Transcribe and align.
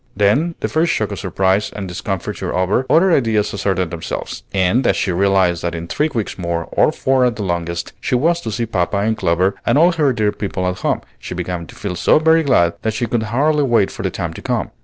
Then, 0.17 0.55
the 0.61 0.67
first 0.67 0.91
shock 0.91 1.11
of 1.11 1.19
surprise 1.19 1.69
and 1.75 1.87
discomfiture 1.87 2.55
over, 2.55 2.87
other 2.89 3.11
ideas 3.11 3.53
asserted 3.53 3.91
themselves; 3.91 4.41
and 4.51 4.87
as 4.87 4.95
she 4.97 5.11
realized 5.11 5.61
that 5.61 5.75
in 5.75 5.85
three 5.85 6.09
weeks 6.11 6.39
more, 6.39 6.67
or 6.71 6.91
four 6.91 7.23
at 7.23 7.35
the 7.35 7.43
longest, 7.43 7.93
she 8.01 8.15
was 8.15 8.41
to 8.41 8.51
see 8.51 8.65
papa 8.65 8.97
and 8.97 9.15
Clover 9.15 9.53
and 9.63 9.77
all 9.77 9.91
her 9.91 10.11
dear 10.11 10.31
people 10.31 10.65
at 10.67 10.79
home, 10.79 11.01
she 11.19 11.35
began 11.35 11.67
to 11.67 11.75
feel 11.75 11.95
so 11.95 12.17
very 12.17 12.41
glad 12.41 12.73
that 12.81 12.95
she 12.95 13.05
could 13.05 13.21
hardly 13.29 13.61
wait 13.61 13.91
for 13.91 14.01
the 14.01 14.09
time 14.09 14.33
to 14.33 14.41
come. 14.41 14.71